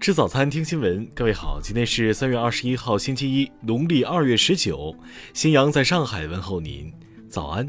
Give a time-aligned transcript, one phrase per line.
[0.00, 1.06] 吃早餐，听新闻。
[1.14, 4.96] 各位好，今天是三月二十一号，星期一，农历二月十九。
[5.34, 6.90] 新阳在上海问候您，
[7.28, 7.68] 早安。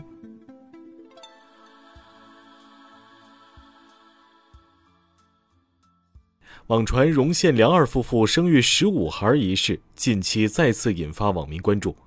[6.68, 11.98] 网传荣县梁二夫妇生育十五孩一事，近期再次引发网民关注。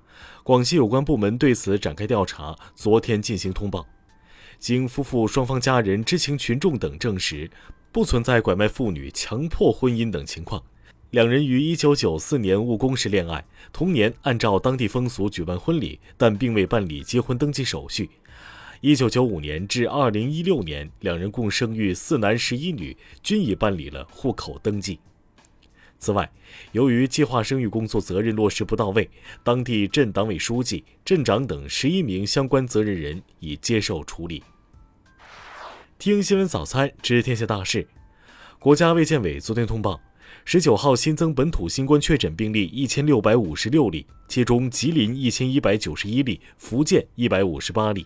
[0.41, 3.85] 广西有关部门对此展开调查，昨天进行通报。
[4.57, 7.47] 经夫妇双方家人、知情群众等证实。
[7.95, 10.61] 不存在拐卖妇女、强迫婚姻等情况。
[11.11, 18.09] 两人于1994年务工时恋爱，同年按照当地风俗举办婚礼，但并未办理结婚登记手续。
[18.81, 24.99] 1995年至2016年，两人共生育四男十一女，均已办理了户口登记。
[25.97, 26.29] 此外，
[26.73, 29.09] 由于计划生育工作责任落实不到位，
[29.41, 34.43] 当地镇党委书记、镇长等十一名相关责任人已接受处理。
[35.97, 37.87] 听新闻早餐知天下大事。
[38.59, 39.99] 国家卫健委昨天通报，
[40.43, 48.05] 十九号新增本土新冠确诊病例一千六百五十六例，其中吉林一千一百九十一例，福建一百五十八例。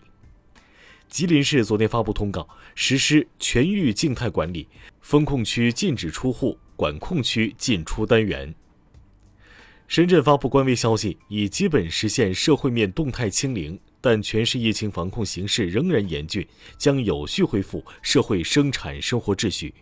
[1.08, 4.68] 吉林市昨天发布通告，实施全域静态管理，
[5.00, 8.54] 封控区禁止出户，管控区进出单元。
[9.88, 13.78] 深圳发布官微消息，已基本实现社会面动态清零。
[14.00, 16.46] 但全市疫情防控形势仍然严峻，
[16.78, 19.74] 将有序恢复社会生产生活秩序。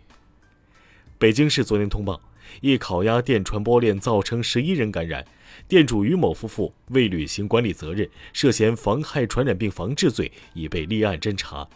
[1.17, 2.21] 北京市昨天通报，
[2.61, 5.25] 一烤鸭店传播链造成十一人感染，
[5.67, 11.67] 店主于某夫妇未履行管理责任，涉嫌妨害传染病防治罪，已被立案侦查。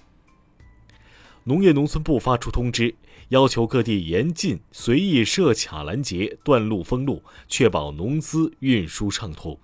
[1.45, 2.95] 农业农村部发出通知，
[3.29, 9.59] 要求各地严禁随意设卡拦截、断路封路，确保农资运输畅通。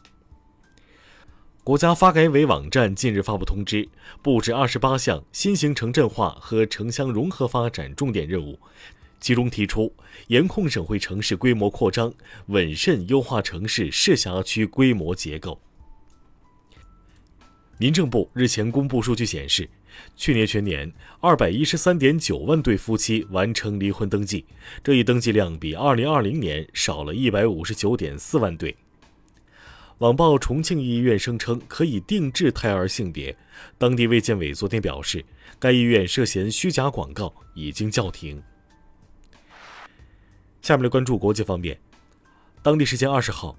[1.69, 3.87] 国家发改委网站近日发布通知，
[4.23, 8.57] 布置二十八项新型城镇化和城乡融合发展重点任务，
[9.19, 9.93] 其中提出
[10.29, 12.11] 严控省会城市规模扩张，
[12.47, 15.61] 稳慎优化城市市辖区规模结构。
[17.77, 19.69] 民政部日前公布数据显示，
[20.15, 24.43] 去年全年二百一十三点九万对夫妻完成离婚登记，
[24.83, 28.75] 这一登记量比二零二零年少了一百五十九点四万对。
[29.99, 33.35] 网曝重庆医院声称可以定制胎儿性别，
[33.77, 35.25] 当地卫健委昨天表示，
[35.59, 38.41] 该医院涉嫌虚假广告，已经叫停。
[40.61, 41.77] 下面来关注国际方面，
[42.63, 43.57] 当地时间二十号，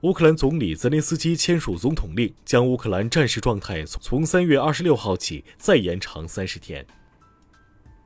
[0.00, 6.86] 乌克兰总理泽连斯基签署总统令，将乌克兰战时状态从三月二十六号起再延长三十天。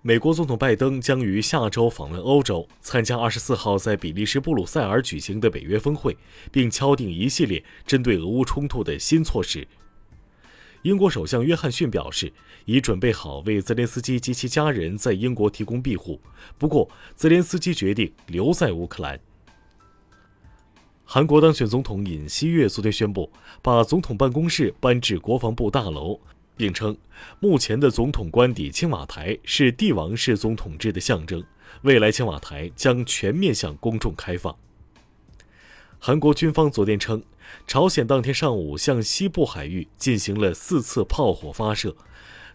[0.07, 6.17] 美国总统拜登将于下周访问欧洲，参加二十四号在比利时布鲁塞尔举行的北约峰会，
[6.53, 9.67] 并敲定一系列针对俄乌冲突的新措施。
[10.83, 12.33] 英国首相约翰逊表示，
[12.67, 16.21] 已准备好为泽连斯基及其家人在英国提供庇护，
[16.57, 19.19] 不过泽连斯基决定留在乌克兰。
[21.05, 23.29] 韩国当选总统尹锡悦昨天宣布，
[23.61, 26.21] 把总统办公室搬至国防部大楼。
[26.57, 26.97] 并称，
[27.39, 31.45] 目前的总统官邸青瓦台是帝王式总统制的象征，
[31.83, 34.57] 未来青瓦台将全面向公众开放。
[35.99, 37.23] 韩国军方昨天称，
[37.67, 41.97] 朝鲜当天上午向西部海域进行了四次炮火发射。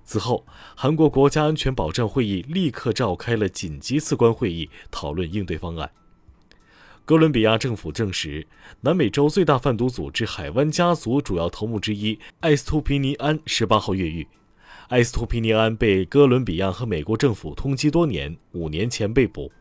[0.03, 0.45] 此后，
[0.75, 5.91] 韩国国家安全保障会议立刻召开了紧急次官会议，讨论应对方案。
[7.03, 8.47] 哥伦比亚政府证实，
[8.81, 14.25] 南美洲最大贩毒组织“海湾家族”主要头目之一埃斯图皮尼安十八号越狱。
[14.89, 19.51] 埃斯图皮尼安被哥伦比亚和美国政府通缉多年，五年前被捕。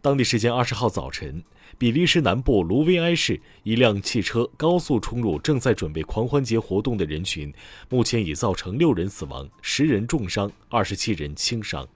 [0.00, 1.42] 当地时间二十号早晨，
[1.76, 7.52] 比利时南部卢维埃市一辆汽车高速冲入正在准备狂欢节活动的人群，
[7.90, 11.86] 目前已造成六人死亡、十人重伤、二十七人轻伤。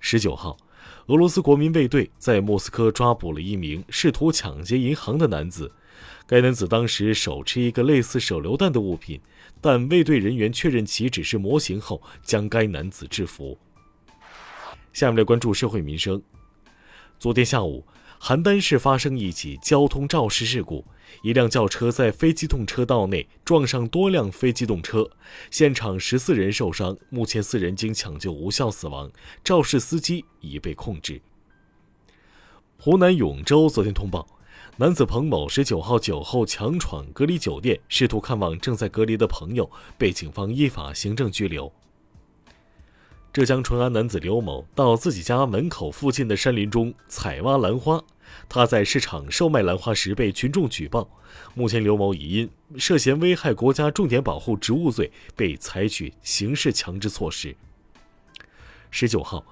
[0.00, 0.56] 十九号。
[1.06, 5.72] 俄罗斯国民卫队在莫斯科抓捕了一名试图抢劫银行的男子，
[6.26, 9.20] 该男子当时手持一个类似手榴弹的物品，
[9.60, 13.58] 但卫队人员确认其只是模型后，将该男子制服。
[14.92, 16.22] 下面来关注社会民生。
[17.18, 17.84] 昨天下午。
[18.20, 20.84] 邯郸市发生一起交通肇事事故，
[21.22, 25.10] 一辆轿车在非机动车道内撞上多辆非机动车，
[25.50, 29.10] 现场十四人受伤，目前四人经抢救无效死亡，
[29.42, 31.22] 肇事司机已被控制。
[32.78, 34.28] 湖南永州昨天通报，
[34.76, 41.72] 男子彭某十九号酒后强闯隔离酒店，试图看望正在隔离的朋友，被警方依法行政拘留。
[43.32, 48.02] 浙江淳安男子刘某到自己家门口附近的山林中采挖兰花，
[48.48, 51.08] 他在市场售卖兰花时被群众举报。
[51.54, 57.54] 目前，刘某已因涉嫌危害国家重点保护植物罪被采取刑事强制措施。
[58.90, 59.46] 十九号，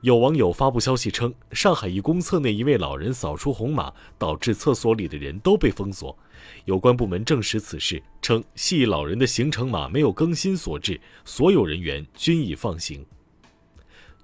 [0.00, 6.18] 有网友发布消息称，上海一公厕内一位老人扫出红码，导致厕所里的人都被封锁。
[6.64, 13.06] 有关部门证实此事，称系老人的行程码没有更新所致，所有人员均已放行。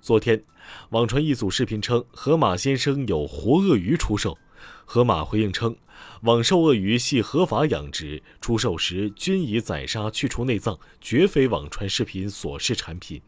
[0.06, 0.44] 昨天，
[0.91, 4.38] 网传一组视频称河马先生有活鳄鱼出售，
[4.85, 5.75] 河马回应称，
[6.23, 13.20] 网售鳄鱼系合法养殖，出售时均已宰杀去除内脏，绝非网传视频所示产品。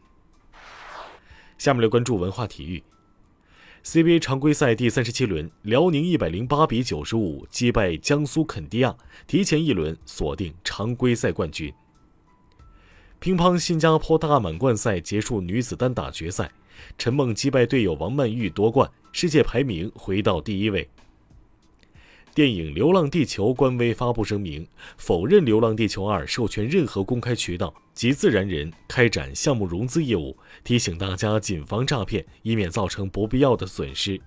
[1.57, 2.81] 下面来关注文化体育。
[3.83, 8.95] CBA 常规赛第三十七轮，辽宁一百零八比九十五击败江苏肯迪亚，
[9.27, 11.73] 提前一轮锁定常规赛冠军。
[13.19, 16.49] 乒乓新加坡大满贯赛结束女子单打决赛，
[16.97, 20.89] 陈梦击败队友王曼玉夺冠，世界排名回到第一位。
[22.35, 24.65] 电影《流浪地球》官微发布声明，
[24.97, 34.21] 否认《流浪地球二》授权任何公开渠道及自然人开展项目融资业务，提醒大家谨防诈骗，以免造成不必要的损失。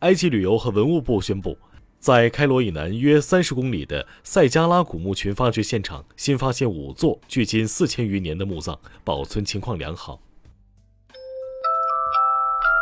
[0.00, 1.58] 埃及旅游和文物部宣布，
[1.98, 10.20] 在开罗以南约三十公里的塞加拉古墓群发掘现场，新发现五座距今四千余年的墓葬，保存情况良好。